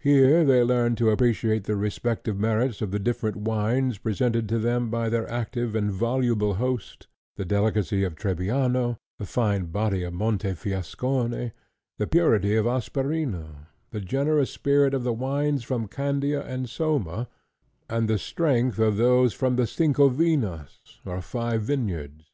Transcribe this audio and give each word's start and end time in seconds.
Here 0.00 0.44
they 0.44 0.64
learned 0.64 0.98
to 0.98 1.10
appreciate 1.10 1.62
the 1.62 1.76
respective 1.76 2.36
merits 2.36 2.82
of 2.82 2.90
the 2.90 2.98
different 2.98 3.36
wines 3.36 3.98
presented 3.98 4.48
to 4.48 4.58
them 4.58 4.90
by 4.90 5.08
their 5.08 5.30
active 5.30 5.76
and 5.76 5.92
voluble 5.92 6.54
host; 6.54 7.06
the 7.36 7.44
delicacy 7.44 8.02
of 8.02 8.16
Trebbiano, 8.16 8.96
the 9.20 9.26
fine 9.26 9.66
body 9.66 10.02
of 10.02 10.12
Montefiascone, 10.12 11.52
the 11.98 12.06
purity 12.08 12.56
of 12.56 12.66
Asperino, 12.66 13.68
the 13.92 14.00
generous 14.00 14.50
spirit 14.50 14.92
of 14.92 15.04
the 15.04 15.12
wines 15.14 15.62
from 15.62 15.86
Candia 15.86 16.44
and 16.44 16.68
Soma, 16.68 17.28
and 17.88 18.08
the 18.08 18.18
strength 18.18 18.80
of 18.80 18.96
those 18.96 19.32
from 19.34 19.54
the 19.54 19.68
Cincovinas, 19.68 20.80
or 21.04 21.20
Five 21.22 21.62
Vineyards. 21.62 22.24